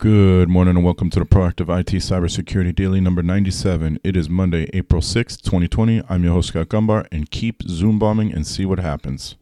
[0.00, 3.98] Good morning and welcome to the Proactive IT Cybersecurity Daily number 97.
[4.04, 6.04] It is Monday, April 6th, 2020.
[6.08, 9.34] I'm your host, Scott Gombar, and keep Zoom bombing and see what happens.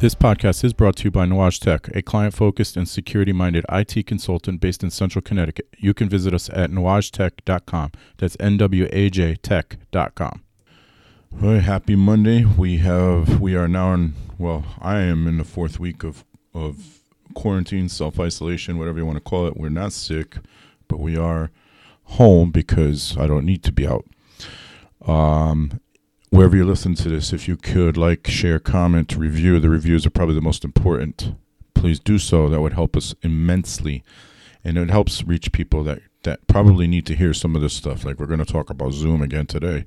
[0.00, 3.64] This podcast is brought to you by Nuage Tech, a client focused and security minded
[3.70, 5.74] IT consultant based in central Connecticut.
[5.78, 7.92] You can visit us at nuagetech.com.
[8.18, 10.42] That's N W A J tech.com.
[11.30, 12.44] Well, happy Monday.
[12.44, 17.00] We have we are now in well, I am in the fourth week of of
[17.34, 19.56] quarantine, self isolation, whatever you want to call it.
[19.56, 20.38] We're not sick,
[20.88, 21.50] but we are
[22.04, 24.06] home because I don't need to be out.
[25.06, 25.80] Um,
[26.30, 30.10] wherever you listen to this, if you could like, share, comment, review, the reviews are
[30.10, 31.34] probably the most important.
[31.74, 32.48] Please do so.
[32.48, 34.02] That would help us immensely.
[34.64, 38.04] And it helps reach people that, that probably need to hear some of this stuff.
[38.04, 39.84] Like we're going to talk about Zoom again today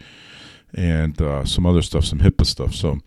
[0.73, 2.73] and uh, some other stuff, some HIPAA stuff.
[2.73, 2.99] So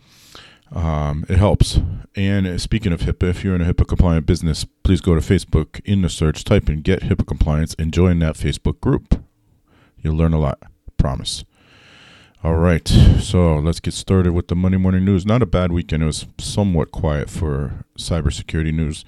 [0.71, 1.79] um, it helps.
[2.15, 5.21] And uh, speaking of HIPAA, if you're in a HIPAA compliant business, please go to
[5.21, 9.23] Facebook in the search, type in Get HIPAA Compliance, and join that Facebook group.
[10.01, 10.59] You'll learn a lot.
[10.97, 11.43] Promise.
[12.43, 15.25] All right, so let's get started with the Monday morning news.
[15.25, 16.03] Not a bad weekend.
[16.03, 19.03] It was somewhat quiet for cybersecurity news.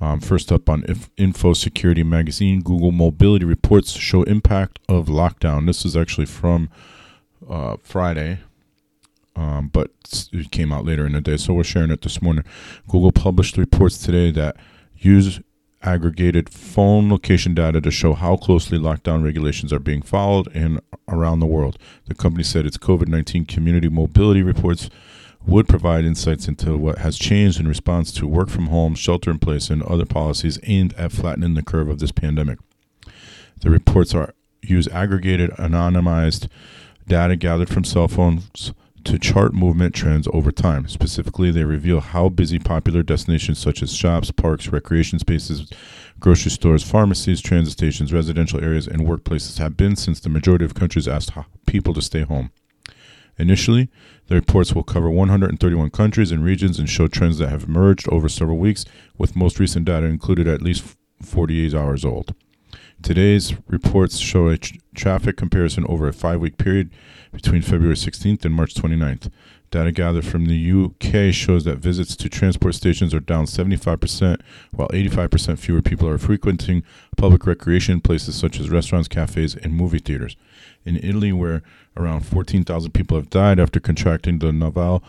[0.00, 0.84] Um, first up on
[1.18, 5.66] Info Security Magazine, Google mobility reports show impact of lockdown.
[5.66, 6.70] This is actually from
[7.48, 8.38] uh, Friday,
[9.34, 9.90] um, but
[10.32, 12.44] it came out later in the day, so we're sharing it this morning.
[12.88, 14.56] Google published reports today that
[14.96, 15.40] use
[15.82, 21.40] aggregated phone location data to show how closely lockdown regulations are being followed and around
[21.40, 21.78] the world.
[22.06, 24.90] The company said its COVID 19 community mobility reports
[25.46, 29.38] would provide insights into what has changed in response to work from home, shelter in
[29.38, 32.58] place, and other policies aimed at flattening the curve of this pandemic.
[33.60, 36.48] The reports are use aggregated, anonymized
[37.06, 38.72] data gathered from cell phones
[39.04, 40.88] to chart movement trends over time.
[40.88, 45.70] Specifically, they reveal how busy popular destinations such as shops, parks, recreation spaces,
[46.18, 50.74] grocery stores, pharmacies, transit stations, residential areas, and workplaces have been since the majority of
[50.74, 51.30] countries asked
[51.66, 52.50] people to stay home.
[53.38, 53.90] Initially,
[54.26, 58.28] the reports will cover 131 countries and regions and show trends that have emerged over
[58.28, 58.84] several weeks,
[59.18, 62.34] with most recent data included at least 48 hours old.
[63.02, 66.90] Today's reports show a tr- traffic comparison over a five week period
[67.30, 69.30] between February 16th and March 29th.
[69.70, 74.40] Data gathered from the UK shows that visits to transport stations are down 75%,
[74.72, 76.82] while 85% fewer people are frequenting
[77.16, 80.36] public recreation places such as restaurants, cafes, and movie theaters.
[80.84, 81.62] In Italy, where
[81.96, 85.02] around 14,000 people have died after contracting the novel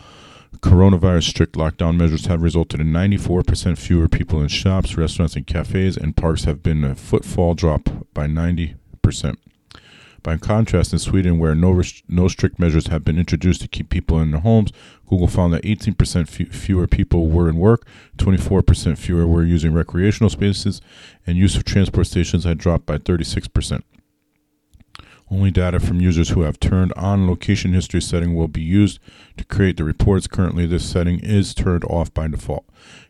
[0.56, 5.96] Coronavirus strict lockdown measures have resulted in 94% fewer people in shops, restaurants, and cafes,
[5.96, 9.36] and parks have been a footfall drop by 90%.
[10.22, 13.88] By contrast, in Sweden, where no, rest- no strict measures have been introduced to keep
[13.88, 14.72] people in their homes,
[15.06, 17.86] Google found that 18% f- fewer people were in work,
[18.16, 20.80] 24% fewer were using recreational spaces,
[21.26, 23.82] and use of transport stations had dropped by 36%.
[25.30, 28.98] Only data from users who have turned on location history setting will be used
[29.36, 30.26] to create the reports.
[30.26, 32.64] Currently, this setting is turned off by default.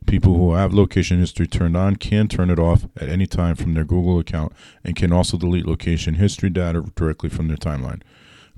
[0.07, 3.75] People who have location history turned on can turn it off at any time from
[3.75, 4.53] their Google account
[4.83, 8.03] and can also delete location history data directly from their timeline.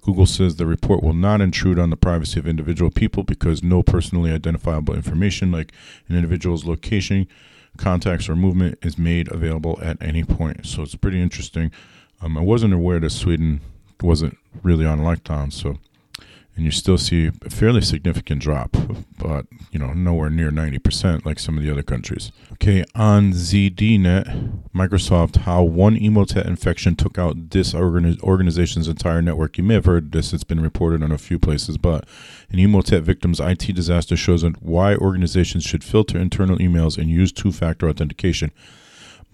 [0.00, 3.82] Google says the report will not intrude on the privacy of individual people because no
[3.82, 5.72] personally identifiable information like
[6.09, 7.28] an individual's location,
[7.76, 10.66] contacts, or movement is made available at any point.
[10.66, 11.70] So it's pretty interesting.
[12.20, 13.60] Um, I wasn't aware that Sweden
[14.03, 15.78] wasn't really on lockdown, so
[16.60, 18.76] and you still see a fairly significant drop,
[19.16, 22.32] but you know nowhere near 90% like some of the other countries.
[22.53, 29.56] Okay, on ZDNet, Microsoft, how one Emotet infection took out this organi- organization's entire network.
[29.56, 32.06] You may have heard this; it's been reported on a few places, but
[32.50, 37.88] an Emotet victim's IT disaster shows why organizations should filter internal emails and use two-factor
[37.88, 38.50] authentication.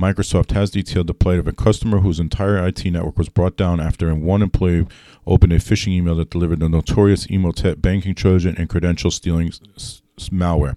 [0.01, 3.81] Microsoft has detailed the plight of a customer whose entire IT network was brought down
[3.81, 4.87] after one employee
[5.27, 10.03] opened a phishing email that delivered the notorious Emotet banking Trojan and credential stealing s-
[10.31, 10.77] malware.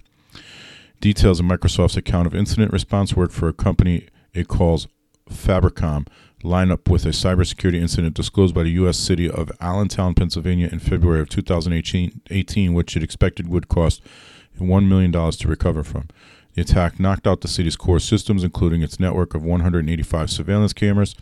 [1.01, 4.87] Details of Microsoft's account of incident response work for a company it calls
[5.29, 6.07] Fabrikam
[6.41, 8.97] line up with a cybersecurity incident disclosed by the U.S.
[8.97, 14.01] city of Allentown, Pennsylvania in February of 2018, which it expected would cost
[14.57, 16.07] $1 million to recover from.
[16.53, 21.15] The attack knocked out the city's core systems, including its network of 185 surveillance cameras.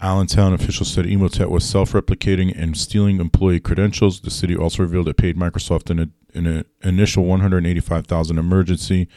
[0.00, 4.20] Allentown officials said Emotet was self-replicating and stealing employee credentials.
[4.20, 9.08] The city also revealed it paid Microsoft an, an initial 185,000 emergency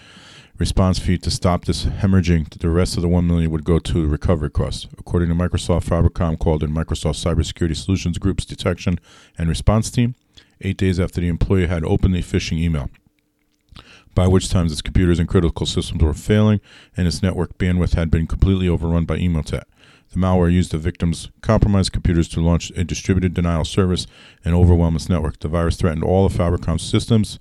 [0.57, 2.49] response fee to stop this hemorrhaging.
[2.59, 4.87] The rest of the 1 million would go to recovery costs.
[4.97, 8.99] According to Microsoft, Fabrikam called in Microsoft Cybersecurity Solutions Group's detection
[9.37, 10.15] and response team
[10.61, 12.89] eight days after the employee had opened the phishing email,
[14.17, 16.59] by which time its computers and critical systems were failing
[16.97, 19.65] and its network bandwidth had been completely overrun by Emotet.
[20.11, 24.07] The malware used the victim's compromised computers to launch a distributed denial service
[24.43, 25.39] and overwhelm its network.
[25.39, 27.37] The virus threatened all of Fabrikam's systems,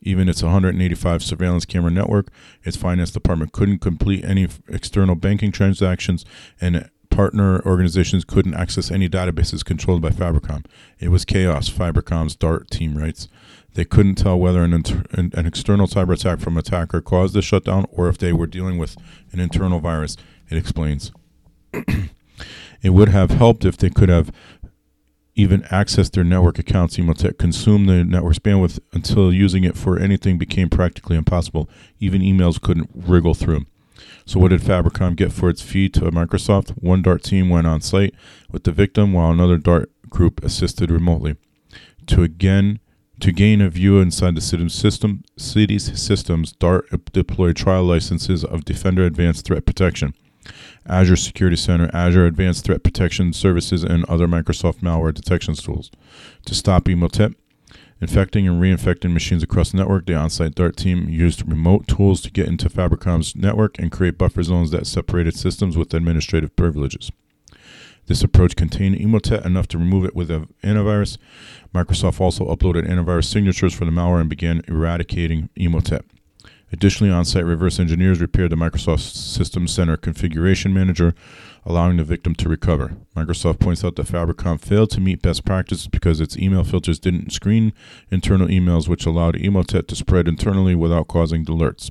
[0.00, 2.28] even its 185 surveillance camera network.
[2.62, 6.24] Its finance department couldn't complete any external banking transactions,
[6.58, 10.64] and partner organizations couldn't access any databases controlled by Fabrikam.
[10.98, 13.28] It was chaos, Fabrikam's DART team writes.
[13.74, 17.42] They couldn't tell whether an, inter- an, an external cyber attack from attacker caused the
[17.42, 18.96] shutdown or if they were dealing with
[19.32, 20.16] an internal virus,
[20.48, 21.12] it explains.
[22.82, 24.32] it would have helped if they could have
[25.36, 30.38] even accessed their network accounts, Emotet consumed the network's bandwidth until using it for anything
[30.38, 31.68] became practically impossible.
[31.98, 33.66] Even emails couldn't wriggle through.
[34.26, 36.70] So, what did Fabrikam get for its fee to Microsoft?
[36.82, 38.14] One Dart team went on site
[38.50, 41.36] with the victim, while another Dart group assisted remotely.
[42.06, 42.80] To again
[43.20, 49.04] to gain a view inside the system, city's systems, Dart deployed trial licenses of Defender
[49.04, 50.14] Advanced Threat Protection.
[50.86, 55.90] Azure Security Center, Azure Advanced Threat Protection Services, and other Microsoft malware detection tools.
[56.44, 57.34] To stop Emotet,
[58.00, 62.30] infecting and reinfecting machines across the network, the on-site Dart team used remote tools to
[62.30, 67.10] get into Fabrikam's network and create buffer zones that separated systems with administrative privileges.
[68.06, 71.16] This approach contained Emotet enough to remove it with an antivirus.
[71.74, 76.02] Microsoft also uploaded antivirus signatures for the malware and began eradicating Emotet.
[76.72, 81.14] Additionally, on site reverse engineers repaired the Microsoft System Center configuration manager,
[81.64, 82.96] allowing the victim to recover.
[83.16, 87.32] Microsoft points out that Fabrikam failed to meet best practices because its email filters didn't
[87.32, 87.72] screen
[88.10, 91.90] internal emails, which allowed Emotet to spread internally without causing alerts.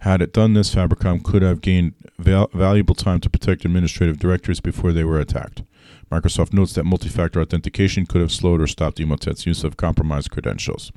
[0.00, 4.60] Had it done this, Fabrikam could have gained val- valuable time to protect administrative directories
[4.60, 5.62] before they were attacked.
[6.10, 10.30] Microsoft notes that multi factor authentication could have slowed or stopped Emotet's use of compromised
[10.30, 10.92] credentials.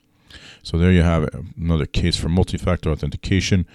[0.63, 3.65] So there you have it, another case for multi-factor authentication.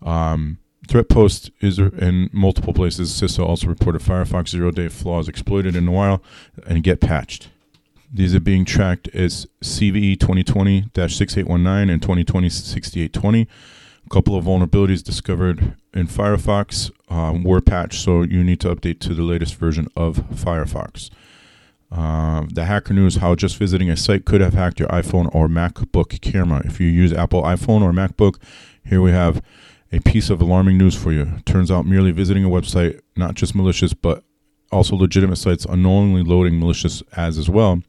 [0.00, 3.10] Um, ThreatPost is in multiple places.
[3.10, 6.22] CISA also reported Firefox zero-day flaws exploited in a while
[6.66, 7.50] and get patched.
[8.12, 13.46] These are being tracked as CVE 2020-6819 and 2020-6820.
[14.04, 19.00] A couple of vulnerabilities discovered in Firefox um, were patched, so you need to update
[19.00, 21.10] to the latest version of Firefox.
[21.90, 25.46] Uh, the Hacker News How just visiting a site could have hacked your iPhone or
[25.46, 26.62] MacBook camera.
[26.64, 28.38] If you use Apple iPhone or MacBook,
[28.84, 29.42] here we have
[29.92, 31.40] a piece of alarming news for you.
[31.44, 34.24] Turns out merely visiting a website, not just malicious, but
[34.70, 37.82] also legitimate sites unknowingly loading malicious ads as well,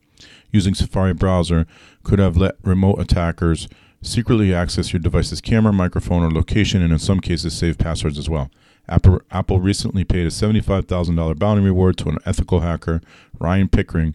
[0.51, 1.65] using Safari browser
[2.03, 3.69] could have let remote attackers
[4.03, 8.29] secretly access your device's camera, microphone, or location, and in some cases save passwords as
[8.29, 8.51] well.
[8.87, 13.01] Apple, recently paid a $75,000 bounty reward to an ethical hacker,
[13.39, 14.13] Ryan Pickren,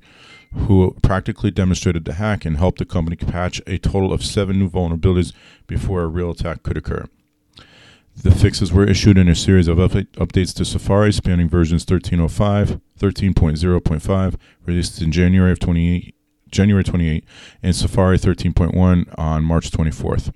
[0.52, 4.69] who practically demonstrated the hack and helped the company patch a total of seven new
[4.69, 5.32] vulnerabilities
[5.67, 7.06] before a real attack could occur.
[8.23, 14.35] The fixes were issued in a series of updates to Safari spanning versions 13.05, 13.0.5,
[14.67, 16.14] released in January of 28,
[16.50, 17.25] January 28,
[17.62, 20.33] and Safari 13.1 on March 24th.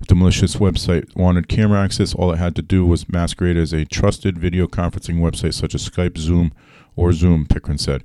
[0.00, 3.72] If the malicious website wanted camera access, all it had to do was masquerade as
[3.72, 6.52] a trusted video conferencing website such as Skype, Zoom,
[6.96, 8.04] or Zoom, Pickren said.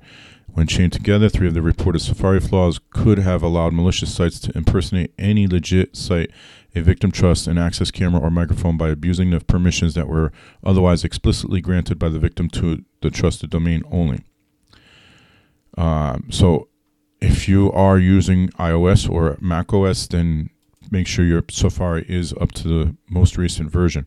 [0.52, 4.56] When chained together, three of the reported Safari flaws could have allowed malicious sites to
[4.56, 6.30] impersonate any legit site
[6.74, 10.32] a victim trusts an access camera or microphone by abusing the permissions that were
[10.62, 14.24] otherwise explicitly granted by the victim to the trusted domain only.
[15.76, 16.68] Um, so,
[17.20, 20.50] if you are using iOS or Mac OS, then
[20.90, 24.06] make sure your Safari is up to the most recent version.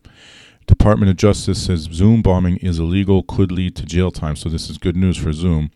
[0.66, 4.36] Department of Justice says Zoom bombing is illegal, could lead to jail time.
[4.36, 5.70] So this is good news for Zoom.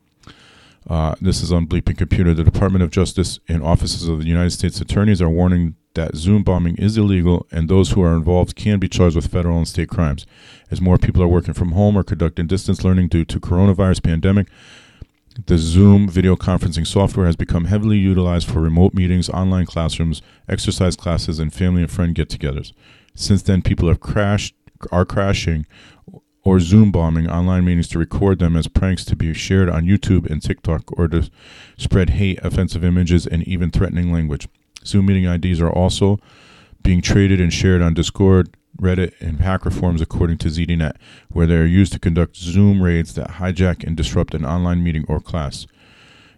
[0.88, 2.32] Uh, this is on Bleeping Computer.
[2.32, 6.42] The Department of Justice and offices of the United States attorneys are warning that Zoom
[6.42, 9.90] bombing is illegal and those who are involved can be charged with federal and state
[9.90, 10.26] crimes.
[10.70, 14.48] As more people are working from home or conducting distance learning due to coronavirus pandemic,
[15.46, 20.96] the Zoom video conferencing software has become heavily utilized for remote meetings, online classrooms, exercise
[20.96, 22.72] classes, and family and friend get-togethers.
[23.14, 24.54] Since then, people have crashed,
[24.90, 25.66] are crashing,
[26.42, 30.28] or Zoom bombing online meetings to record them as pranks to be shared on YouTube
[30.28, 31.30] and TikTok, or to
[31.76, 34.48] spread hate, offensive images, and even threatening language.
[34.84, 36.18] Zoom meeting IDs are also
[36.82, 40.96] being traded and shared on Discord, Reddit, and hacker forums, according to ZDNet,
[41.28, 45.04] where they are used to conduct Zoom raids that hijack and disrupt an online meeting
[45.08, 45.66] or class.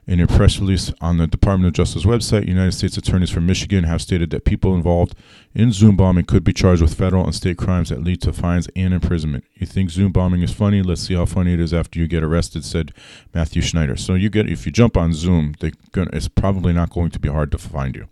[0.07, 3.85] In a press release on the Department of Justice website, United States attorneys from Michigan
[3.85, 5.15] have stated that people involved
[5.55, 8.67] in Zoom bombing could be charged with federal and state crimes that lead to fines
[8.75, 9.45] and imprisonment.
[9.55, 10.83] You think Zoom bombing is funny?
[10.83, 12.93] Let's see how funny it is after you get arrested, said
[13.33, 13.95] Matthew Schneider.
[13.95, 15.55] So you get if you jump on Zoom,
[15.93, 18.09] gonna, it's probably not going to be hard to find you.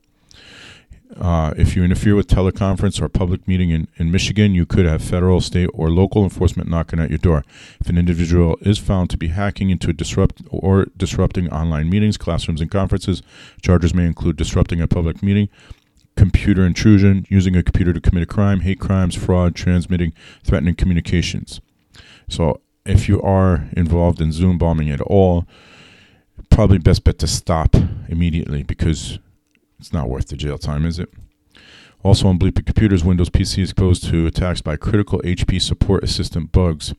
[1.17, 5.03] Uh, if you interfere with teleconference or public meeting in, in Michigan, you could have
[5.03, 7.45] federal, state, or local enforcement knocking at your door.
[7.81, 12.61] If an individual is found to be hacking into disrupt or disrupting online meetings, classrooms,
[12.61, 13.23] and conferences,
[13.63, 15.49] charges may include disrupting a public meeting,
[16.15, 20.13] computer intrusion, using a computer to commit a crime, hate crimes, fraud, transmitting
[20.45, 21.61] threatening communications.
[22.29, 25.47] So, if you are involved in Zoom bombing at all,
[26.51, 27.77] probably best bet to stop
[28.09, 29.19] immediately because
[29.79, 31.09] it's not worth the jail time, is it?
[32.03, 36.53] Also on Bleeping Computers, Windows PC is exposed to attacks by critical HP support assistant
[36.53, 36.95] bugs.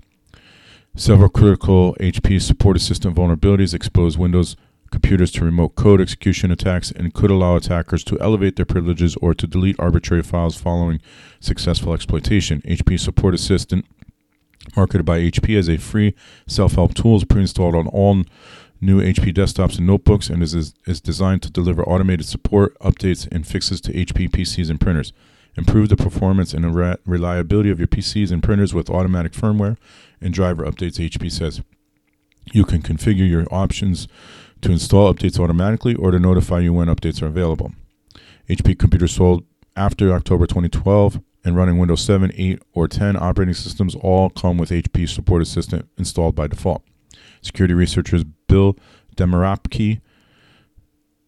[0.96, 4.56] Several critical HP support assistant vulnerabilities expose Windows
[4.92, 9.34] computers to remote code execution attacks and could allow attackers to elevate their privileges or
[9.34, 11.00] to delete arbitrary files following
[11.40, 12.62] successful exploitation.
[12.64, 13.86] HP Support Assistant,
[14.76, 16.16] marketed by HP as a free
[16.48, 18.24] self help tool, is pre installed on all
[18.82, 23.46] new HP desktops and notebooks and is, is designed to deliver automated support, updates, and
[23.46, 25.12] fixes to HP PCs and printers.
[25.56, 29.78] Improve the performance and re- reliability of your PCs and printers with automatic firmware
[30.22, 31.62] and driver updates, HP says.
[32.54, 34.08] You can configure your options
[34.62, 37.74] to install updates automatically or to notify you when updates are available.
[38.50, 39.44] HP computers sold
[39.76, 44.70] after October 2012 and running Windows 7, 8, or 10 operating systems all come with
[44.70, 46.84] HP Support Assistant installed by default.
[47.42, 48.76] Security researchers Bill
[49.16, 50.02] Demirkapi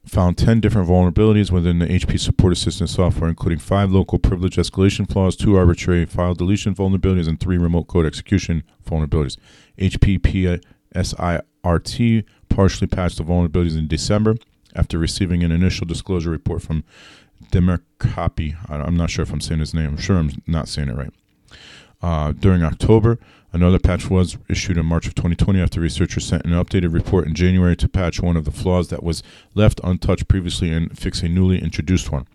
[0.06, 5.10] found 10 different vulnerabilities within the HP Support Assistant software, including five local privilege escalation
[5.12, 9.38] flaws, two arbitrary file deletion vulnerabilities, and three remote code execution vulnerabilities.
[9.78, 10.20] HP
[10.94, 14.36] PSIRT partially patched the vulnerabilities in December
[14.76, 16.84] after receiving an initial disclosure report from
[17.52, 18.56] Demirkapi.
[18.70, 19.90] I'm not sure if I'm saying his name.
[19.92, 21.14] I'm sure I'm not saying it right.
[22.02, 23.20] Uh, during October,
[23.54, 27.36] Another patch was issued in March of 2020 after researchers sent an updated report in
[27.36, 29.22] January to patch one of the flaws that was
[29.54, 32.28] left untouched previously and fix a newly introduced one.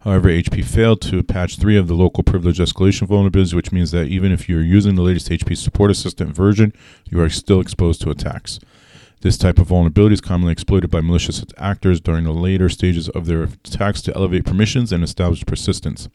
[0.00, 4.06] However, HP failed to patch three of the local privilege escalation vulnerabilities, which means that
[4.06, 6.72] even if you're using the latest HP Support Assistant version,
[7.10, 8.60] you are still exposed to attacks.
[9.22, 13.24] This type of vulnerability is commonly exploited by malicious actors during the later stages of
[13.24, 16.08] their attacks to elevate permissions and establish persistence.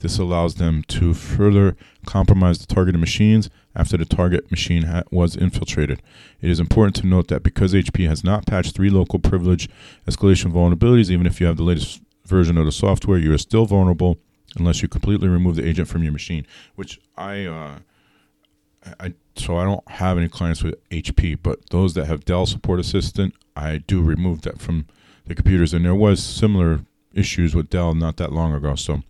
[0.00, 1.76] This allows them to further
[2.06, 6.02] compromise the targeted machines after the target machine ha- was infiltrated.
[6.40, 9.68] It is important to note that because HP has not patched three local privilege
[10.08, 13.66] escalation vulnerabilities, even if you have the latest version of the software, you are still
[13.66, 14.18] vulnerable
[14.56, 16.46] unless you completely remove the agent from your machine.
[16.74, 17.78] Which I, uh,
[18.98, 22.80] I so I don't have any clients with HP, but those that have Dell Support
[22.80, 24.86] Assistant, I do remove that from
[25.26, 26.80] the computers, and there was similar
[27.14, 28.74] issues with Dell not that long ago.
[28.74, 29.02] So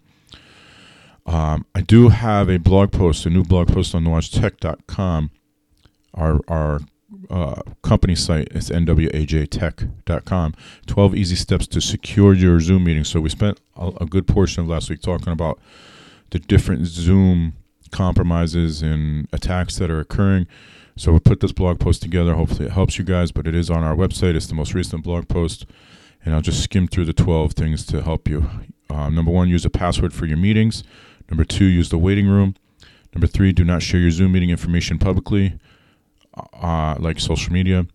[1.31, 5.31] um, I do have a blog post, a new blog post on nuagetech.com.
[6.13, 6.81] Our, our
[7.31, 10.55] uh, company site is nwajtech.com.
[10.87, 13.05] 12 easy steps to secure your Zoom meeting.
[13.05, 15.61] So we spent a, a good portion of last week talking about
[16.31, 17.53] the different Zoom
[17.93, 20.49] compromises and attacks that are occurring.
[20.97, 22.35] So we put this blog post together.
[22.35, 24.35] Hopefully it helps you guys, but it is on our website.
[24.35, 25.65] It's the most recent blog post.
[26.25, 28.51] And I'll just skim through the 12 things to help you.
[28.91, 30.83] Uh, number one, use a password for your meetings.
[31.31, 32.57] Number two, use the waiting room.
[33.15, 35.59] Number three, do not share your Zoom meeting information publicly,
[36.35, 37.87] uh, like social media.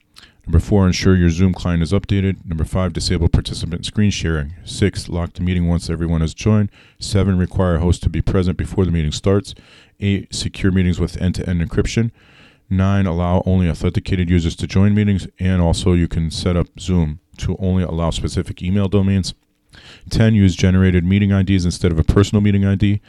[0.46, 2.46] Number four, ensure your Zoom client is updated.
[2.46, 4.54] Number five, disable participant screen sharing.
[4.63, 6.70] Six, lock the meeting once everyone has joined.
[7.00, 9.56] Seven, require host to be present before the meeting starts.
[10.00, 12.12] Eight, secure meetings with end to end encryption.
[12.70, 15.27] Nine, allow only authenticated users to join meetings.
[15.39, 19.34] And also, you can set up Zoom to only allow specific email domains.
[20.10, 20.36] 10.
[20.36, 23.01] Use generated meeting IDs instead of a personal meeting ID.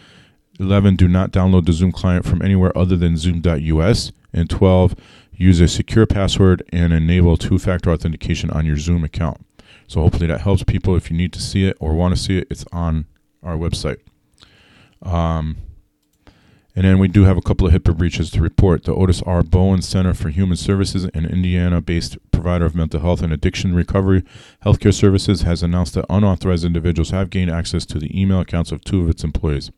[0.58, 0.96] 11.
[0.96, 4.12] Do not download the Zoom client from anywhere other than Zoom.us.
[4.32, 4.94] And 12.
[5.32, 9.44] Use a secure password and enable two factor authentication on your Zoom account.
[9.86, 10.96] So, hopefully, that helps people.
[10.96, 13.06] If you need to see it or want to see it, it's on
[13.42, 13.98] our website.
[15.02, 15.58] Um,
[16.74, 18.84] and then we do have a couple of HIPAA breaches to report.
[18.84, 19.42] The Otis R.
[19.42, 24.22] Bowen Center for Human Services, an Indiana based provider of mental health and addiction recovery
[24.64, 28.84] healthcare services, has announced that unauthorized individuals have gained access to the email accounts of
[28.84, 29.70] two of its employees.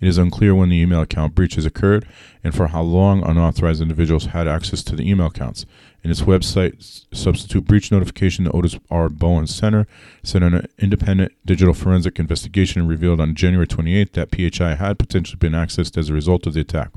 [0.00, 2.06] It is unclear when the email account breaches occurred
[2.44, 5.66] and for how long unauthorized individuals had access to the email accounts.
[6.04, 9.08] In its website substitute breach notification, the Otis R.
[9.08, 9.86] Bowen Center
[10.22, 15.52] said an independent digital forensic investigation revealed on January 28 that PHI had potentially been
[15.52, 16.92] accessed as a result of the attack.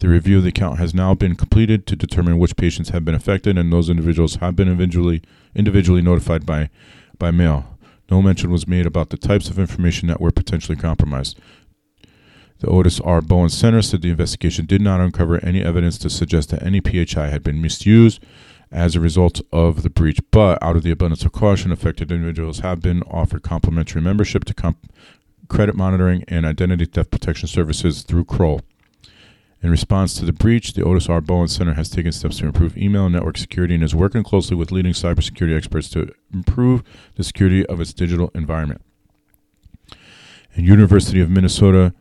[0.00, 3.14] The review of the account has now been completed to determine which patients have been
[3.14, 5.22] affected, and those individuals have been individually
[5.54, 6.68] individually notified by
[7.18, 7.78] by mail.
[8.10, 11.38] No mention was made about the types of information that were potentially compromised.
[12.64, 13.20] The Otis R.
[13.20, 17.28] Bowen Center said the investigation did not uncover any evidence to suggest that any PHI
[17.28, 18.24] had been misused
[18.72, 22.60] as a result of the breach, but out of the abundance of caution, affected individuals
[22.60, 24.90] have been offered complimentary membership to comp-
[25.46, 28.62] credit monitoring and identity theft protection services through Kroll.
[29.62, 31.20] In response to the breach, the Otis R.
[31.20, 34.56] Bowen Center has taken steps to improve email and network security and is working closely
[34.56, 36.82] with leading cybersecurity experts to improve
[37.16, 38.80] the security of its digital environment.
[40.56, 41.92] And University of Minnesota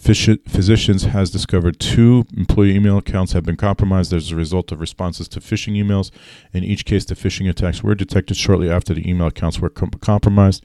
[0.00, 5.28] Physicians has discovered two employee email accounts have been compromised as a result of responses
[5.28, 6.10] to phishing emails.
[6.52, 9.90] In each case, the phishing attacks were detected shortly after the email accounts were com-
[9.90, 10.64] compromised,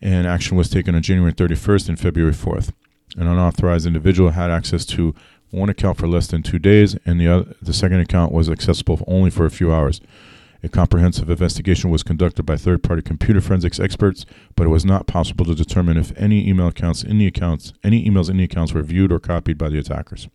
[0.00, 2.72] and action was taken on January 31st and February 4th.
[3.16, 5.14] An unauthorized individual had access to
[5.50, 9.04] one account for less than two days, and the other, the second account was accessible
[9.06, 10.00] only for a few hours.
[10.64, 15.44] A comprehensive investigation was conducted by third-party computer forensics experts, but it was not possible
[15.44, 18.82] to determine if any email accounts in the accounts, any emails in the accounts were
[18.82, 20.28] viewed or copied by the attackers.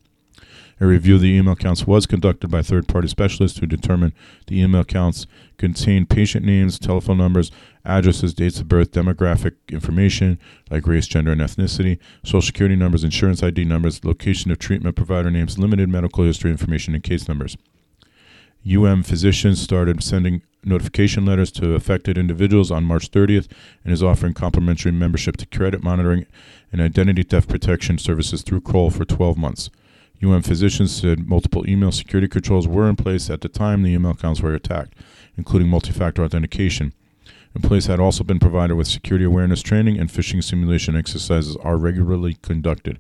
[0.82, 4.12] A review of the email accounts was conducted by third-party specialists who determined
[4.48, 7.50] the email accounts contained patient names, telephone numbers,
[7.86, 10.38] addresses, dates of birth, demographic information
[10.70, 15.32] like race, gender, and ethnicity, social security numbers, insurance ID numbers, location of treatment provider
[15.32, 17.58] names, limited medical history information, and case numbers.
[18.66, 23.48] UM Physicians started sending notification letters to affected individuals on March 30th
[23.84, 26.26] and is offering complimentary membership to credit monitoring
[26.72, 29.70] and identity theft protection services through Kroll for 12 months.
[30.24, 34.12] UM Physicians said multiple email security controls were in place at the time the email
[34.12, 34.94] accounts were attacked,
[35.38, 36.94] including multi factor authentication.
[37.56, 42.38] Employees had also been provided with security awareness training, and phishing simulation exercises are regularly
[42.42, 43.00] conducted.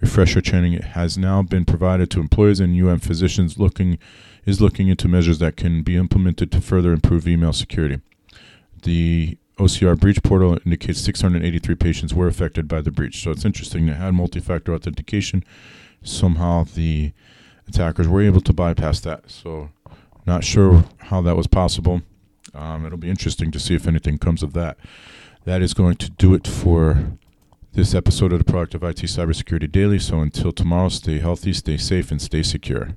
[0.00, 3.98] Refresher training has now been provided to employees and UM physicians looking
[4.44, 8.00] is looking into measures that can be implemented to further improve email security.
[8.82, 13.22] The OCR breach portal indicates 683 patients were affected by the breach.
[13.22, 15.44] So it's interesting they had multi-factor authentication.
[16.02, 17.12] Somehow the
[17.66, 19.30] attackers were able to bypass that.
[19.30, 19.70] So
[20.26, 22.02] not sure how that was possible.
[22.54, 24.78] Um, it'll be interesting to see if anything comes of that.
[25.44, 27.12] That is going to do it for
[27.72, 29.98] this episode of the Proactive IT Cybersecurity Daily.
[29.98, 32.96] So until tomorrow, stay healthy, stay safe, and stay secure.